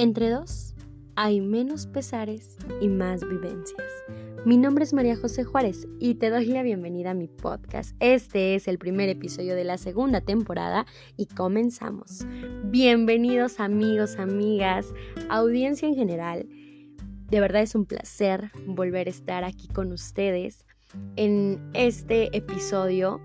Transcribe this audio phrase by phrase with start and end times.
[0.00, 0.74] Entre dos
[1.14, 3.84] hay menos pesares y más vivencias.
[4.46, 7.94] Mi nombre es María José Juárez y te doy la bienvenida a mi podcast.
[8.00, 10.86] Este es el primer episodio de la segunda temporada
[11.18, 12.24] y comenzamos.
[12.64, 14.86] Bienvenidos amigos, amigas,
[15.28, 16.48] audiencia en general.
[17.28, 20.64] De verdad es un placer volver a estar aquí con ustedes
[21.16, 23.20] en este episodio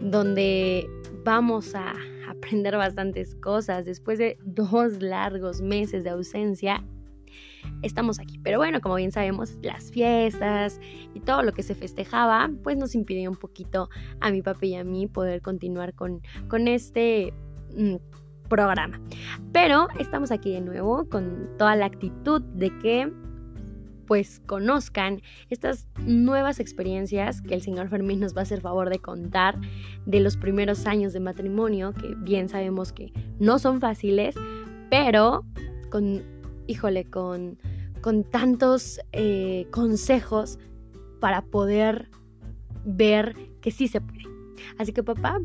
[0.00, 0.88] donde
[1.22, 1.92] vamos a
[2.36, 3.84] aprender bastantes cosas.
[3.84, 6.84] Después de dos largos meses de ausencia,
[7.82, 8.38] estamos aquí.
[8.42, 10.80] Pero bueno, como bien sabemos, las fiestas
[11.14, 13.88] y todo lo que se festejaba, pues nos impidió un poquito
[14.20, 17.32] a mi papá y a mí poder continuar con, con este
[17.76, 17.96] mm,
[18.48, 19.00] programa.
[19.52, 23.12] Pero estamos aquí de nuevo con toda la actitud de que
[24.06, 28.98] pues conozcan estas nuevas experiencias que el señor Fermín nos va a hacer favor de
[28.98, 29.58] contar
[30.06, 34.34] de los primeros años de matrimonio, que bien sabemos que no son fáciles,
[34.90, 35.44] pero
[35.90, 36.22] con,
[36.66, 37.58] híjole, con,
[38.00, 40.58] con tantos eh, consejos
[41.20, 42.08] para poder
[42.84, 44.24] ver que sí se puede.
[44.78, 45.40] Así que papá,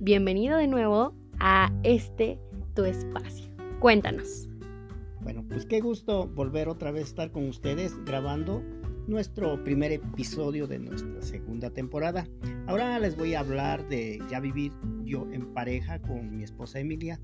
[0.00, 2.38] bienvenido de nuevo a este
[2.74, 3.46] tu espacio.
[3.80, 4.51] Cuéntanos.
[5.22, 8.62] Bueno, pues qué gusto volver otra vez a estar con ustedes grabando
[9.06, 12.26] nuestro primer episodio de nuestra segunda temporada.
[12.66, 14.72] Ahora les voy a hablar de ya vivir
[15.04, 17.20] yo en pareja con mi esposa Emilia.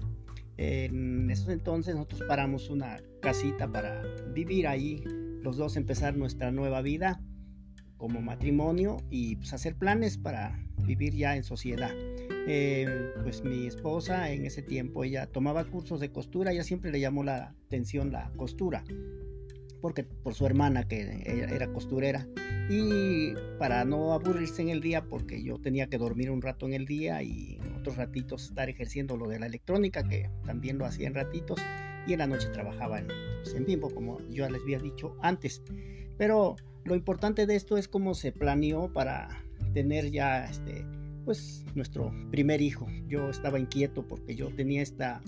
[0.57, 4.03] En esos entonces nosotros paramos una casita para
[4.33, 5.03] vivir ahí,
[5.43, 7.21] los dos empezar nuestra nueva vida
[7.97, 11.91] como matrimonio y pues hacer planes para vivir ya en sociedad.
[12.51, 16.99] Eh, pues mi esposa en ese tiempo, ella tomaba cursos de costura, ella siempre le
[16.99, 18.85] llamó la atención la costura,
[19.83, 22.27] porque por su hermana que era costurera.
[22.71, 26.73] Y para no aburrirse en el día, porque yo tenía que dormir un rato en
[26.73, 31.07] el día y otros ratitos estar ejerciendo lo de la electrónica, que también lo hacía
[31.07, 31.61] en ratitos,
[32.07, 33.09] y en la noche trabajaba en,
[33.43, 35.63] pues, en Bimbo, como yo les había dicho antes.
[36.17, 39.29] Pero lo importante de esto es cómo se planeó para
[39.75, 40.87] tener ya este,
[41.29, 42.87] pues nuestro primer hijo.
[43.07, 45.21] Yo estaba inquieto porque yo tenía esta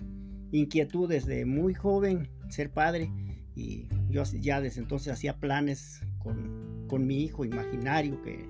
[0.50, 3.12] inquietud desde muy joven, ser padre,
[3.54, 8.48] y yo ya desde entonces hacía planes con, con mi hijo imaginario que,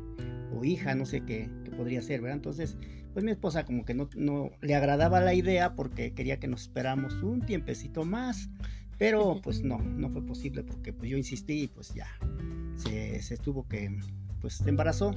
[0.54, 2.36] o hija, no sé qué, podría ser, ¿verdad?
[2.36, 2.78] Entonces,
[3.12, 6.62] pues mi esposa como que no, no le agradaba la idea porque quería que nos
[6.62, 8.48] esperamos un tiempecito más,
[8.96, 12.06] pero pues no, no fue posible porque pues yo insistí y pues ya
[12.76, 13.98] se, se tuvo que,
[14.40, 15.16] pues se embarazó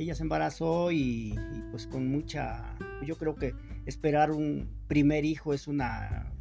[0.00, 1.34] ella se embarazó y,
[1.70, 2.74] pues con mucha,
[3.04, 3.54] yo creo que
[3.86, 6.32] esperar un primer hijo es una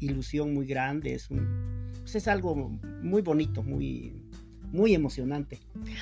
[0.00, 4.12] ilusión muy grande, es un, pues es algo muy bonito, muy,
[4.72, 5.60] muy emocionante.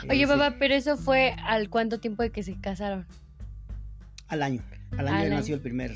[0.09, 3.07] Oye, papá, pero eso fue al cuánto tiempo de que se casaron?
[4.29, 4.62] Al año,
[4.97, 5.91] al año nació el primer,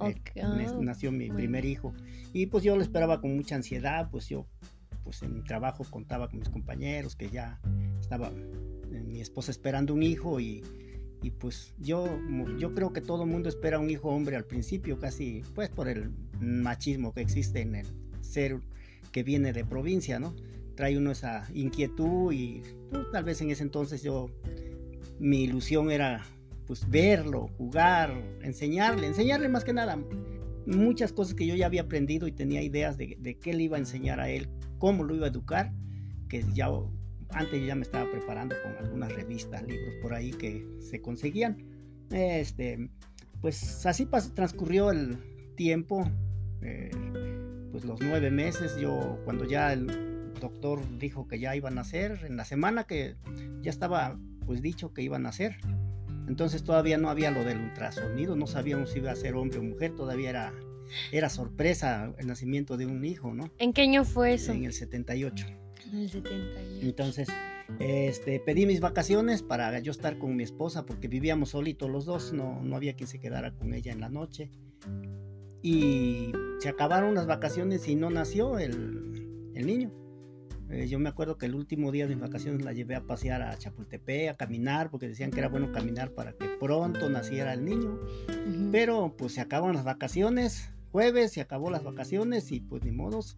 [0.00, 0.14] eh,
[0.80, 1.92] nació mi primer hijo
[2.32, 4.46] y pues yo lo esperaba con mucha ansiedad, pues yo
[5.04, 7.58] pues en mi trabajo contaba con mis compañeros que ya
[8.00, 8.30] estaba
[9.00, 10.62] mi esposa esperando un hijo y,
[11.38, 12.18] pues yo,
[12.58, 16.10] yo creo que todo mundo espera un hijo hombre al principio, casi pues por el
[16.40, 17.86] machismo que existe en el
[18.20, 18.58] ser
[19.12, 20.34] que viene de provincia, ¿no?
[20.74, 24.30] Trae uno esa inquietud y pues, tal vez en ese entonces yo,
[25.20, 26.24] mi ilusión era
[26.66, 29.98] pues verlo, jugar, enseñarle, enseñarle más que nada
[30.66, 33.76] muchas cosas que yo ya había aprendido y tenía ideas de, de qué le iba
[33.76, 34.48] a enseñar a él,
[34.78, 35.72] cómo lo iba a educar,
[36.28, 36.68] que ya
[37.34, 41.56] antes ya me estaba preparando con algunas revistas, libros por ahí que se conseguían.
[42.10, 42.90] Este,
[43.40, 45.18] pues así transcurrió el
[45.56, 46.08] tiempo,
[46.62, 46.90] eh,
[47.70, 52.20] pues los nueve meses, yo cuando ya el doctor dijo que ya iban a nacer,
[52.24, 53.16] en la semana que
[53.60, 55.56] ya estaba pues dicho que iban a nacer,
[56.28, 59.62] entonces todavía no había lo del ultrasonido, no sabíamos si iba a ser hombre o
[59.62, 60.54] mujer, todavía era,
[61.10, 63.50] era sorpresa el nacimiento de un hijo, ¿no?
[63.58, 64.52] ¿En qué año fue eso?
[64.52, 65.61] En el 78.
[65.92, 66.86] El 78.
[66.86, 67.28] Entonces,
[67.78, 72.32] este, pedí mis vacaciones para yo estar con mi esposa porque vivíamos solitos los dos,
[72.32, 74.50] no, no había quien se quedara con ella en la noche.
[75.62, 79.92] Y se acabaron las vacaciones y no nació el, el niño.
[80.72, 83.42] Eh, yo me acuerdo que el último día de mis vacaciones la llevé a pasear
[83.42, 87.64] a Chapultepec, a caminar, porque decían que era bueno caminar para que pronto naciera el
[87.64, 88.00] niño.
[88.72, 93.36] Pero pues se acaban las vacaciones, jueves se acabó las vacaciones y pues ni modos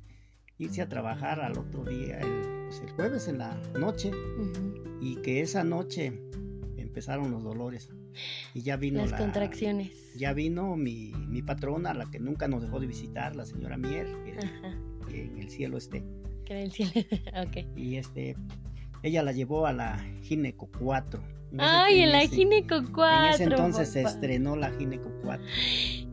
[0.58, 4.10] irse a trabajar al otro día, el, pues, jueves en la noche,
[5.00, 6.12] y que esa noche
[6.76, 7.90] empezaron los dolores.
[8.54, 9.90] Y ya vino las contracciones.
[10.16, 14.06] Ya vino mi, mi, patrona, la que nunca nos dejó de visitar, la señora Mier,
[15.08, 16.04] que, en el cielo esté.
[16.44, 16.92] Que en el cielo,
[17.46, 17.66] ok.
[17.76, 18.36] Y este,
[19.02, 21.20] ella la llevó a la Gineco 4.
[21.58, 23.26] Ay, en, la Gineco 4.
[23.26, 25.44] En ese entonces se estrenó la Gineco 4.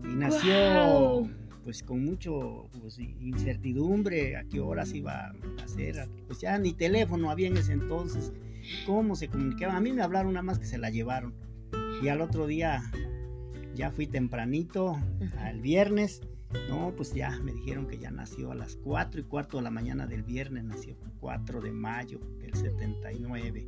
[0.04, 1.30] Y nació
[1.64, 7.30] pues con mucho pues, incertidumbre a qué horas iba a hacer, pues ya ni teléfono
[7.30, 8.32] había en ese entonces,
[8.86, 11.34] cómo se comunicaban, a mí me hablaron nada más que se la llevaron.
[12.02, 12.82] Y al otro día
[13.76, 14.98] ya fui tempranito,
[15.38, 16.22] al viernes,
[16.70, 19.72] no, pues ya me dijeron que ya nació a las 4 y cuarto de la
[19.72, 23.68] mañana del viernes, nació 4 de mayo del 79.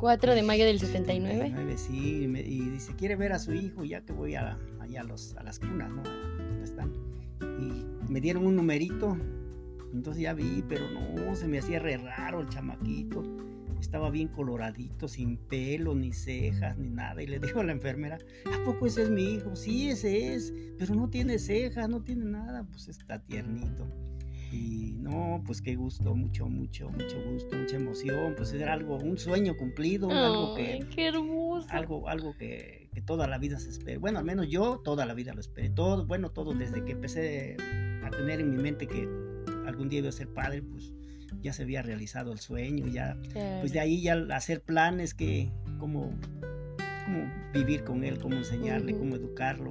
[0.00, 1.34] 4 de mayo del 79.
[1.34, 5.04] 79 sí, y, dice, quiere ver a su hijo ya que voy a, allá a,
[5.04, 6.02] los, a las cunas, ¿no?
[6.02, 6.90] ¿Dónde están?
[7.42, 9.18] Y me dieron un numerito,
[9.92, 13.22] entonces ya vi, pero no, se me hacía re raro el chamaquito
[13.78, 17.22] estaba bien coloradito, sin pelo, ni cejas, ni nada.
[17.22, 18.18] Y le dijo a la enfermera,
[18.52, 19.56] ¿a poco ese es mi hijo?
[19.56, 23.86] Sí, ese es, pero no tiene cejas, no tiene nada, pues está tiernito.
[24.52, 29.16] Y no, pues qué gusto, mucho, mucho, mucho gusto, mucha emoción, pues era algo, un
[29.16, 30.84] sueño cumplido, algo que...
[30.92, 31.68] ¡Qué hermoso!
[31.70, 34.00] Algo, algo que, que, toda la vida se espera.
[34.00, 35.70] Bueno, al menos yo toda la vida lo esperé.
[35.70, 37.56] Todo, bueno, todo desde que empecé
[38.04, 39.08] a tener en mi mente que
[39.66, 40.92] algún día iba a ser padre, pues
[41.42, 43.16] ya se había realizado el sueño, ya,
[43.60, 46.10] pues de ahí ya hacer planes que, cómo,
[47.04, 49.70] cómo vivir con él, cómo enseñarle, cómo educarlo.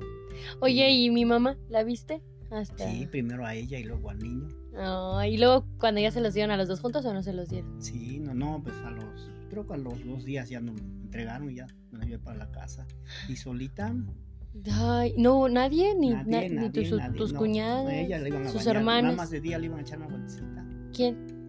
[0.61, 2.21] Oye, ¿y mi mamá la viste?
[2.49, 2.89] Hasta...
[2.89, 4.47] Sí, primero a ella y luego al niño.
[5.27, 7.50] Y luego cuando ya se los dieron a los dos juntos o no se los
[7.50, 7.81] dieron?
[7.81, 11.51] Sí, no, no, pues a los, creo que a los dos días ya nos entregaron
[11.51, 12.88] y ya me llevé para la casa.
[13.27, 13.94] Y solita,
[14.71, 19.04] Ay, no, nadie, ni, ni tus, tus cuñadas, sus hermanos.
[19.04, 20.66] Nada más de día le iban a echar una vueltecita.
[20.94, 21.39] ¿Quién?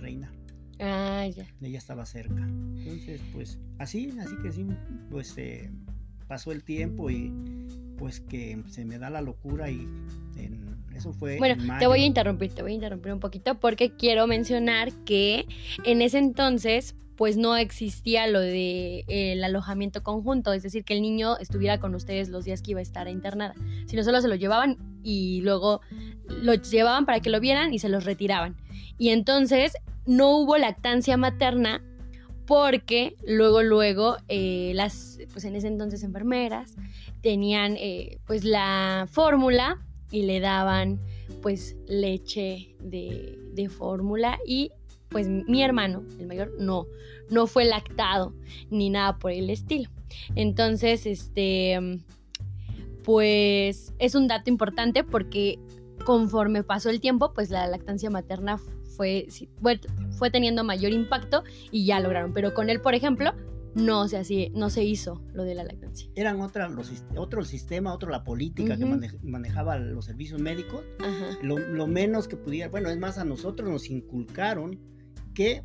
[0.00, 0.32] reina.
[0.80, 1.46] Ah, ya.
[1.60, 2.40] Ella estaba cerca.
[2.40, 4.66] Entonces, pues así, así que sí,
[5.10, 5.70] pues eh,
[6.26, 7.32] pasó el tiempo y
[7.96, 9.88] pues que se me da la locura y
[10.98, 11.38] eso fue.
[11.38, 15.46] Bueno, te voy a interrumpir, te voy a interrumpir un poquito porque quiero mencionar que
[15.84, 21.02] en ese entonces pues no existía lo de el alojamiento conjunto, es decir, que el
[21.02, 23.54] niño estuviera con ustedes los días que iba a estar internada,
[23.86, 25.80] sino solo se lo llevaban y luego
[26.28, 28.56] lo llevaban para que lo vieran y se los retiraban.
[28.98, 29.72] Y entonces
[30.06, 31.82] no hubo lactancia materna
[32.46, 36.76] porque luego, luego, eh, las, pues en ese entonces enfermeras
[37.20, 41.00] tenían eh, pues la fórmula y le daban
[41.42, 44.70] pues leche de, de fórmula y
[45.08, 46.86] pues mi hermano, el mayor, no,
[47.30, 48.34] no fue lactado
[48.70, 49.88] ni nada por el estilo.
[50.34, 51.78] Entonces, este,
[53.04, 55.58] pues es un dato importante porque
[56.04, 58.58] conforme pasó el tiempo, pues la lactancia materna
[58.96, 59.28] fue,
[60.10, 62.32] fue teniendo mayor impacto y ya lograron.
[62.32, 63.32] Pero con él, por ejemplo,
[63.74, 66.10] no se, así, no se hizo lo de la lactancia.
[66.14, 66.70] Eran otra,
[67.16, 68.86] otro sistema, otro la política que
[69.22, 70.84] manejaba los servicios médicos.
[71.42, 74.78] Lo, menos que pudiera, bueno, es más, a nosotros nos inculcaron
[75.34, 75.62] que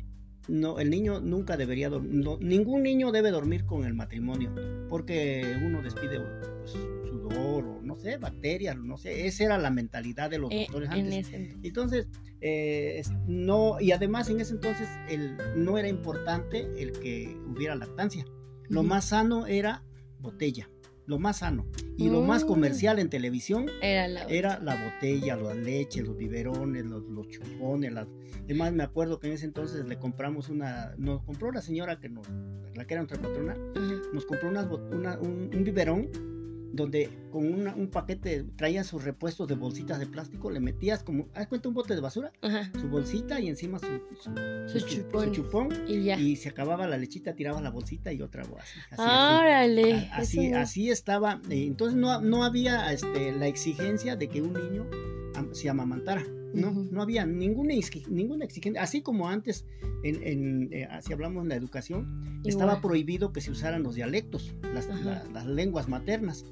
[0.48, 4.54] no, el niño nunca debería dormir, ningún niño debe dormir con el matrimonio,
[4.88, 10.30] porque uno despide pues, sudor o no sé, bacterias, no sé, esa era la mentalidad
[10.30, 11.30] de los eh, doctores antes.
[11.62, 12.08] entonces,
[12.40, 18.24] eh, no, y además en ese entonces el, no era importante el que hubiera lactancia,
[18.68, 19.82] lo más sano era
[20.20, 20.68] botella
[21.06, 21.66] lo más sano
[21.96, 22.46] y lo más mm.
[22.46, 27.92] comercial en televisión era la, era la botella, la leche, los biberones, los, los chupones.
[27.92, 28.08] Las...
[28.44, 32.08] Además, me acuerdo que en ese entonces le compramos una, nos compró la señora que
[32.08, 32.26] nos,
[32.74, 33.56] la que era nuestra patrona,
[34.12, 36.10] nos compró una, un, un biberón
[36.74, 41.46] donde con un paquete traía sus repuestos de bolsitas de plástico, le metías como, ¿has
[41.46, 42.32] cuenta un bote de basura?
[42.80, 43.86] Su bolsita y encima su,
[44.66, 48.80] su, chupón, y, se acababa la lechita, tiraba la bolsita y otra así.
[48.98, 50.08] Árale.
[50.12, 51.40] Así, así, estaba.
[51.50, 54.86] Eh, entonces no, no había este, la exigencia de que un niño
[55.52, 56.24] se amamantara.
[56.54, 57.74] No, no había ninguna,
[58.08, 58.80] ninguna exigencia.
[58.80, 59.66] Así como antes,
[60.04, 64.88] en, eh, si hablamos de la educación, estaba prohibido que se usaran los dialectos, las,
[65.32, 66.44] las lenguas maternas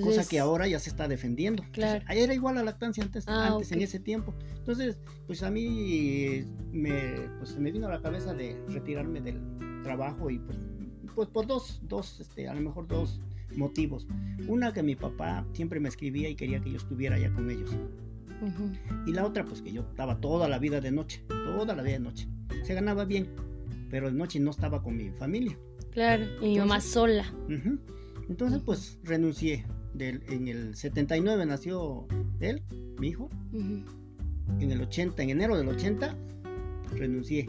[0.00, 1.64] cosa que ahora ya se está defendiendo.
[1.72, 2.04] Claro.
[2.08, 4.34] era igual la lactancia antes, ah, antes en ese tiempo.
[4.56, 9.40] Entonces, pues a mí me, pues, me vino a la cabeza de retirarme del
[9.82, 10.58] trabajo y pues,
[11.14, 13.20] pues por dos, dos, este, a lo mejor dos
[13.56, 14.06] motivos.
[14.46, 17.70] Una que mi papá siempre me escribía y quería que yo estuviera allá con ellos.
[19.06, 21.94] Y la otra, pues que yo estaba toda la vida de noche, toda la vida
[21.94, 22.28] de noche.
[22.62, 23.28] Se ganaba bien,
[23.90, 25.58] pero de noche no estaba con mi familia.
[25.90, 27.24] Claro, y mi mamá sola.
[28.28, 29.66] Entonces, pues renuncié
[30.00, 32.06] en el 79 nació
[32.40, 32.62] él,
[32.98, 33.28] mi hijo.
[33.52, 36.16] En el 80, en enero del 80,
[36.96, 37.48] renuncié.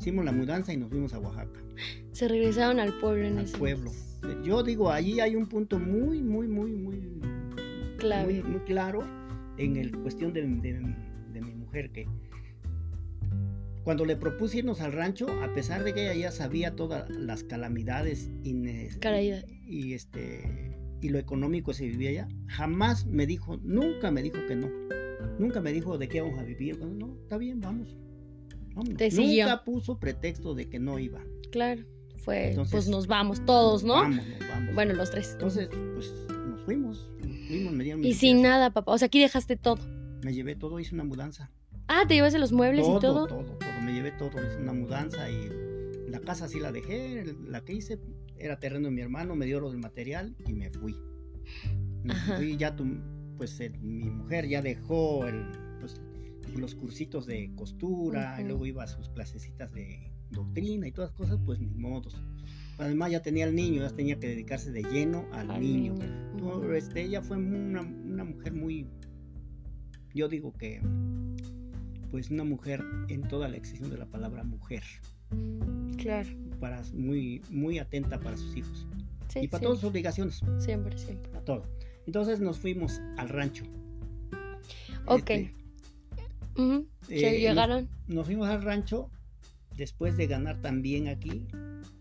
[0.00, 1.60] Hicimos la mudanza y nos fuimos a Oaxaca.
[2.12, 3.90] Se regresaron al pueblo en ese pueblo.
[4.44, 7.00] Yo digo, allí hay un punto muy, muy, muy, muy,
[7.98, 8.42] Clave.
[8.42, 9.04] muy, claro
[9.58, 12.06] en el cuestión de, mi mujer que
[13.84, 17.42] cuando le propuse irnos al rancho, a pesar de que ella ya sabía todas las
[17.42, 18.54] calamidades y,
[19.66, 20.72] y este
[21.02, 24.70] y lo económico se vivía allá, jamás me dijo, nunca me dijo que no.
[25.38, 26.78] Nunca me dijo de qué vamos a vivir.
[26.78, 27.96] No, está bien, vamos.
[28.74, 31.20] Nunca puso pretexto de que no iba.
[31.50, 31.82] Claro,
[32.16, 33.94] fue, pues nos vamos todos, ¿no?
[33.94, 34.74] Vamos, nos vamos.
[34.74, 35.32] Bueno, los tres.
[35.32, 36.12] Entonces, pues
[36.48, 37.10] nos fuimos.
[37.26, 38.92] Nos fuimos me y sin nada, papá.
[38.92, 39.78] O sea, aquí dejaste todo.
[40.22, 41.50] Me llevé todo, hice una mudanza.
[41.88, 43.26] Ah, ¿te llevaste los muebles y todo?
[43.26, 43.58] Todo, todo.
[43.84, 45.50] Me llevé todo, hice una mudanza y
[46.08, 47.34] la casa sí la dejé.
[47.48, 47.98] La que hice
[48.42, 50.96] era terreno de mi hermano, me dio lo del material y me fui.
[52.02, 52.84] Me fui ya, tu,
[53.36, 55.46] pues mi mujer ya dejó el,
[55.80, 56.00] pues,
[56.56, 61.38] los cursitos de costura, y luego iba a sus clasecitas de doctrina y todas cosas,
[61.44, 62.20] pues ni modos.
[62.78, 65.94] Además ya tenía el niño, ya tenía que dedicarse de lleno al, niño.
[66.74, 67.82] este, ella fue una,
[68.24, 68.88] mujer muy,
[70.14, 70.80] yo digo que,
[72.10, 74.82] pues una mujer en toda la extensión de la palabra mujer.
[75.96, 76.51] Claro.
[76.62, 78.86] Para, muy, muy atenta para sus hijos.
[79.34, 80.40] y para todas sus obligaciones.
[80.58, 81.28] Siempre, siempre.
[81.32, 81.64] Para todo.
[82.06, 83.64] Entonces nos fuimos al rancho.
[85.06, 85.30] Ok.
[85.30, 85.54] Este,
[87.08, 87.88] eh, llegaron?
[88.06, 89.10] Nos, fuimos al rancho
[89.76, 91.48] después de ganar también aquí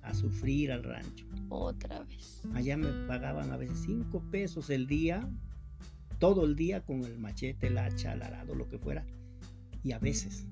[0.04, 1.26] a sufrir al rancho.
[1.50, 2.44] Otra vez.
[2.54, 5.28] Allá me pagaban a veces cinco pesos el día,
[6.20, 9.08] todo el día con el machete, el hacha, el arado, lo que fuera.
[9.84, 10.46] Y a veces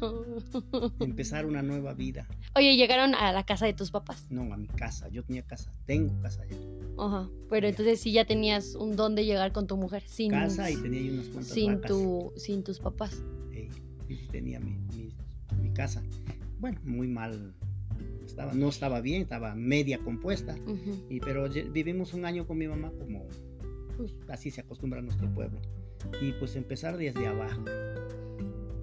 [1.00, 2.26] empezar una nueva vida.
[2.54, 4.26] Oye, ¿llegaron a la casa de tus papás?
[4.30, 5.08] No, a mi casa.
[5.08, 6.56] Yo tenía casa, tengo casa allá.
[6.98, 7.30] Ajá.
[7.48, 10.76] Pero entonces sí ya tenías un don de llegar con tu mujer sin casa y
[10.76, 13.22] tenía unas cuantas sin tu sin tus papás.
[13.52, 13.68] Sí,
[14.08, 14.78] sí tenía mi,
[15.60, 16.02] mi, casa.
[16.58, 17.54] Bueno, muy mal
[18.26, 20.56] estaba, no estaba bien, estaba media compuesta.
[21.08, 23.26] y, pero vivimos un año con mi mamá como
[23.96, 25.60] pues, así se acostumbra a nuestro pueblo.
[26.20, 27.64] Y pues empezar desde abajo.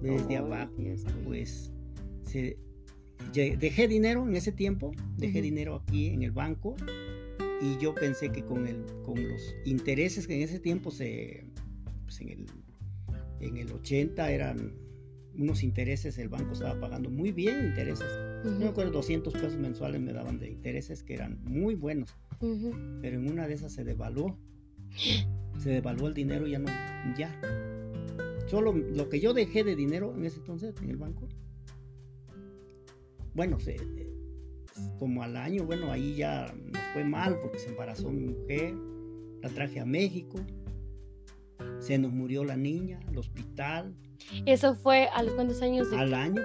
[0.02, 0.72] Desde abajo,
[1.24, 1.72] pues
[2.24, 2.56] se,
[3.32, 6.76] dejé dinero en ese tiempo, dejé dinero aquí en el banco
[7.60, 11.44] y yo pensé que con, el, con los intereses que en ese tiempo se,
[12.04, 12.46] pues en, el,
[13.40, 14.72] en el 80 eran
[15.36, 18.08] unos intereses, el banco estaba pagando muy bien intereses.
[18.44, 22.14] No me acuerdo, 200 pesos mensuales me daban de intereses que eran muy buenos.
[22.40, 24.36] Pero en una de esas se devaluó.
[25.58, 26.68] Se devaluó el dinero y ya no,
[27.16, 27.67] ya.
[28.48, 31.28] Solo lo que yo dejé de dinero en ese entonces en el banco.
[33.34, 33.76] Bueno, se,
[34.98, 38.74] como al año, bueno, ahí ya nos fue mal porque se embarazó mi mujer,
[39.42, 40.38] la traje a México,
[41.78, 43.94] se nos murió la niña, al hospital.
[44.46, 45.88] ¿Eso fue a los cuántos años?
[45.92, 46.42] Al año.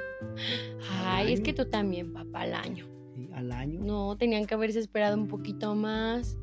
[1.06, 2.86] Ay, es que tú también, papá, al año.
[3.16, 3.80] Sí, al año.
[3.82, 6.38] No, tenían que haberse esperado un poquito más.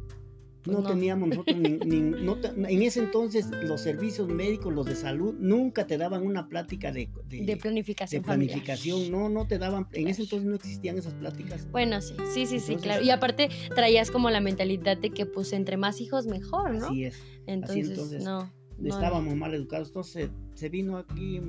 [0.63, 5.97] Pues no, teníamos nosotros, en ese entonces los servicios médicos, los de salud, nunca te
[5.97, 8.21] daban una plática de, de, planificación.
[8.21, 11.67] De planificación, no, no te daban, en ese entonces no existían esas pláticas.
[11.71, 13.03] Bueno, sí, sí, sí, sí, claro.
[13.03, 16.89] Y aparte traías como la mentalidad de que pues entre más hijos mejor, ¿no?
[16.89, 17.23] Así es.
[17.47, 18.53] Entonces, no,
[18.85, 21.41] Estábamos mal educados, entonces se vino aquí,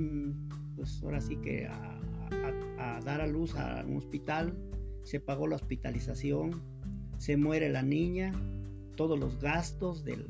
[0.74, 2.00] pues ahora sí que a,
[2.78, 4.56] a dar a luz a un hospital,
[5.02, 6.62] se pagó la hospitalización,
[7.18, 8.32] se muere la niña
[8.96, 10.26] todos los gastos del,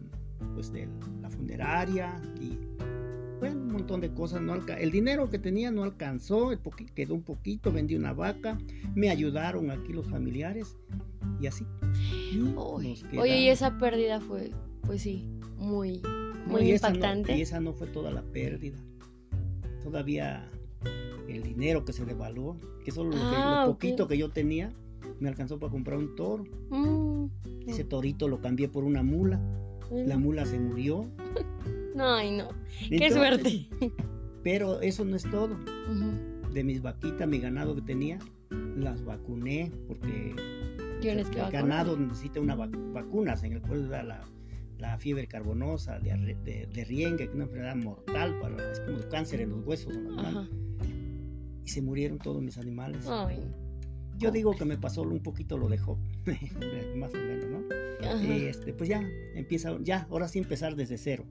[0.54, 0.88] pues de
[1.21, 2.59] la funeraria y
[3.42, 4.40] bueno, un montón de cosas.
[4.40, 6.50] No el dinero que tenía no alcanzó,
[6.95, 8.57] quedó un poquito, vendí una vaca,
[8.95, 10.76] me ayudaron aquí los familiares
[11.40, 11.66] y así.
[12.57, 14.52] oye, y esa pérdida fue,
[14.83, 15.26] pues sí,
[15.57, 16.02] muy,
[16.47, 17.37] muy impactante.
[17.37, 18.78] y esa no fue toda la pérdida.
[19.83, 20.49] Todavía
[21.28, 24.73] el dinero que se devaluó, que solo lo, ah, poquito que yo tenía,
[25.23, 26.45] me alcanzó para comprar un toro.
[26.71, 27.26] Mm.
[27.67, 29.41] Ese torito lo cambié por una mula.
[29.91, 31.07] La mula se murió.
[31.99, 32.49] Ay, no.
[32.88, 33.69] Qué suerte.
[34.43, 35.57] Pero eso no es todo.
[36.52, 38.19] De mis vaquitas, mi ganado que tenía,
[38.76, 40.35] las vacuné porque
[41.02, 42.59] el ganado necesita unas
[42.93, 43.45] vacunas.
[43.45, 44.25] En el cual da la,
[44.79, 48.97] la fiebre carbonosa, de, de, de, rienga, que es una enfermedad mortal, para, es como
[48.97, 49.97] el cáncer en los huesos.
[51.64, 53.07] Y se murieron todos mis animales.
[53.09, 53.38] Ay.
[54.23, 55.99] Yo digo que me pasó un poquito lo dejó,
[56.97, 58.23] más o menos, ¿no?
[58.23, 59.02] Y este, pues ya,
[59.35, 61.25] empieza, ya, ahora sí empezar desde cero.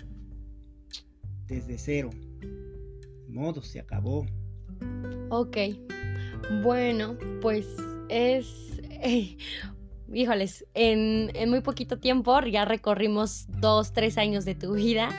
[1.47, 2.09] Desde cero.
[3.29, 4.25] Modo, se acabó.
[5.29, 5.57] Ok.
[6.63, 7.65] Bueno, pues
[8.09, 9.37] es eh,
[10.13, 15.09] híjoles, en, muy poquito tiempo ya recorrimos dos, tres años de tu vida,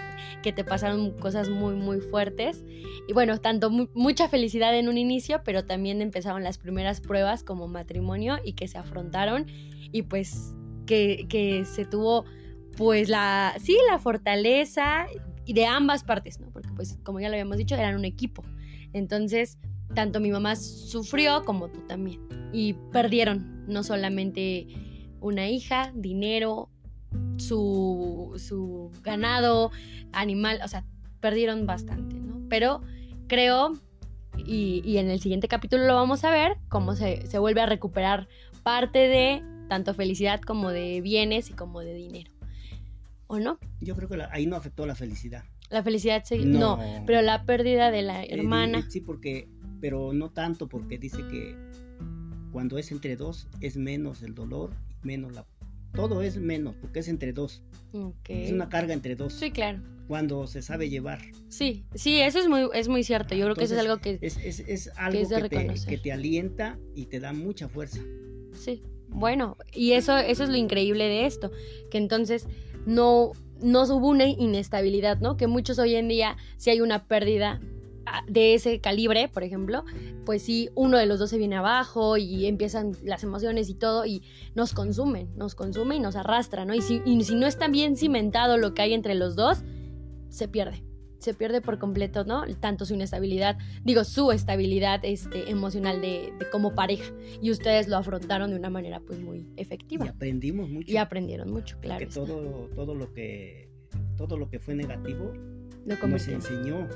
[0.43, 2.65] que te pasaron cosas muy, muy fuertes.
[3.09, 7.69] Y bueno, tanto mucha felicidad en un inicio, pero también empezaron las primeras pruebas como
[7.69, 9.47] matrimonio y que se afrontaron
[9.93, 10.55] y pues
[10.87, 12.25] que, que se tuvo
[12.77, 15.07] pues la, sí, la fortaleza
[15.45, 16.51] y de ambas partes, ¿no?
[16.51, 18.43] Porque pues como ya lo habíamos dicho, eran un equipo.
[18.93, 19.59] Entonces,
[19.95, 22.21] tanto mi mamá sufrió como tú también.
[22.53, 24.66] Y perdieron no solamente
[25.21, 26.69] una hija, dinero,
[27.37, 29.71] su, su ganado,
[30.12, 30.85] animal, o sea,
[31.21, 32.40] perdieron bastante, ¿no?
[32.49, 32.81] Pero
[33.28, 33.75] creo,
[34.37, 37.66] y, y en el siguiente capítulo lo vamos a ver, cómo se, se vuelve a
[37.66, 38.28] recuperar
[38.62, 42.31] parte de tanto felicidad como de bienes y como de dinero.
[43.26, 43.59] ¿O no?
[43.81, 45.45] Yo creo que la- ahí no afectó la felicidad.
[45.71, 46.38] La felicidad se...
[46.38, 47.04] No, No.
[47.07, 48.83] pero la pérdida de la Eh, hermana.
[48.83, 49.49] di- sí, porque,
[49.81, 51.57] pero no tanto, porque dice que
[52.52, 54.71] cuando es entre dos es menos el dolor,
[55.02, 55.47] menos la...
[55.94, 57.62] Todo es menos, porque es entre dos.
[58.28, 59.35] Es una carga entre dos.
[59.35, 59.82] Sí, claro.
[60.09, 61.21] Cuando se sabe llevar.
[61.49, 63.35] Sí, sí, eso es muy, es muy cierto.
[63.35, 64.18] Yo creo que eso es algo que...
[64.23, 67.68] Es, es, es algo es de que, te, que te alienta y te da mucha
[67.68, 68.00] fuerza.
[68.54, 71.50] Sí, bueno, y eso, eso es lo increíble de esto,
[71.90, 72.47] que entonces
[72.87, 73.32] no,
[73.62, 75.37] no hubo una inestabilidad, ¿no?
[75.37, 77.61] Que muchos hoy en día, si hay una pérdida
[78.28, 79.85] de ese calibre, por ejemplo,
[80.25, 84.04] pues sí, uno de los dos se viene abajo y empiezan las emociones y todo
[84.06, 84.23] y
[84.54, 86.75] nos consumen, nos consume y nos arrastra, ¿no?
[86.75, 89.62] Y si, y si no está bien cimentado lo que hay entre los dos,
[90.28, 90.85] se pierde.
[91.18, 92.42] Se pierde por completo, ¿no?
[92.59, 97.97] Tanto su inestabilidad, digo, su estabilidad este, emocional de, de como pareja y ustedes lo
[97.97, 100.92] afrontaron de una manera pues muy Y efectiva aprendimos mucho.
[100.92, 102.04] y aprendieron mucho, claro.
[102.12, 103.71] todo, todo lo que
[104.16, 105.32] todo lo que fue negativo
[105.85, 106.89] Lo nos enseñó,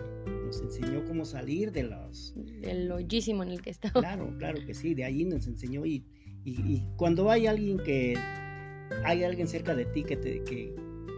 [0.45, 4.01] nos enseñó cómo salir de los el hoyísimo en el que estaba.
[4.01, 6.05] Claro, claro que sí, de allí nos enseñó y,
[6.45, 8.15] y- y cuando hay alguien que
[9.05, 10.75] hay alguien cerca de ti que te que,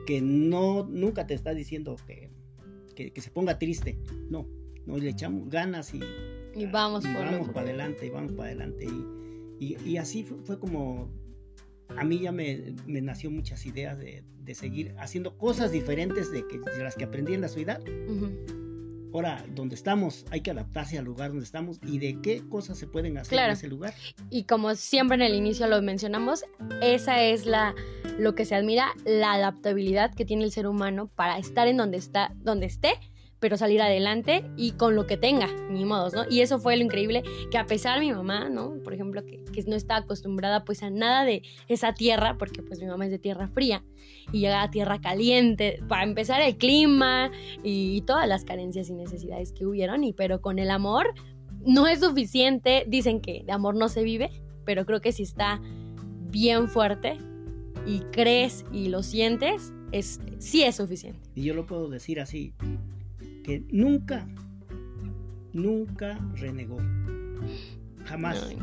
[0.07, 2.31] que no nunca te está diciendo que,
[2.95, 3.99] que, que se ponga triste,
[4.31, 4.47] no,
[4.87, 6.01] no le echamos ganas y,
[6.55, 8.87] Y vamos y por vamos para adelante, y vamos para adelante
[9.61, 11.11] y, y- y así fue, fue como
[11.99, 16.47] a mí ya me, me nació muchas ideas de, de seguir haciendo cosas diferentes de,
[16.47, 17.81] que, de las que aprendí en la ciudad.
[18.09, 18.31] Ujú.
[19.15, 22.87] Ahora, donde estamos, hay que adaptarse al lugar donde estamos y de qué cosas se
[22.87, 23.53] pueden hacer Claro.
[23.53, 23.95] en ese lugar.
[24.29, 26.45] Y como siempre en el inicio lo mencionamos,
[26.83, 27.75] esa es la
[28.19, 31.97] lo que se admira, la adaptabilidad que tiene el ser humano para estar en donde
[31.97, 32.91] está, donde esté,
[33.41, 36.25] pero salir adelante y con lo que tenga, ni modos, ¿no?
[36.29, 38.75] Y eso fue lo increíble, que a pesar mi mamá, ¿no?
[38.83, 42.81] Por ejemplo, que, que no está acostumbrada pues a nada de esa tierra, porque pues
[42.81, 43.85] mi mamá es de tierra fría
[44.33, 47.31] y llega a tierra caliente, para empezar el clima
[47.63, 51.15] y todas las carencias y necesidades que hubieron, y pero con el amor
[51.65, 54.31] no es suficiente, dicen que de amor no se vive,
[54.65, 55.61] pero creo que si está
[56.31, 57.19] bien fuerte
[57.87, 61.21] y crees y lo sientes, es, sí es suficiente.
[61.35, 62.53] Y yo lo puedo decir así,
[63.49, 64.29] que nunca,
[65.55, 66.77] nunca renegó.
[68.05, 68.55] Jamás,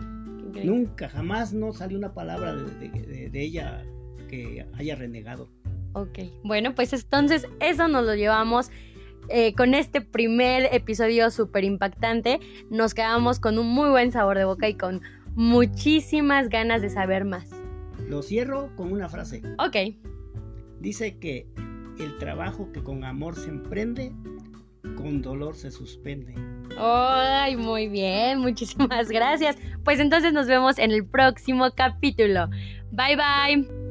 [0.64, 3.84] nunca, jamás no salió una palabra de, de- de- de ella
[4.30, 5.50] que haya renegado.
[5.94, 8.70] Ok, bueno, pues entonces eso nos lo llevamos
[9.30, 12.40] eh, con este primer episodio súper impactante.
[12.70, 15.02] Nos quedamos con un muy buen sabor de boca y con
[15.34, 17.50] muchísimas ganas de saber más.
[18.08, 19.42] Lo cierro con una frase.
[19.58, 19.96] Ok,
[20.80, 21.48] Dice que
[21.98, 24.12] el trabajo que con amor se emprende,
[24.96, 26.34] con dolor se suspende.
[26.78, 29.58] Ay, muy bien, muchísimas gracias.
[29.84, 32.50] Pues entonces nos vemos en el próximo capítulo.
[32.92, 33.85] Bye bye.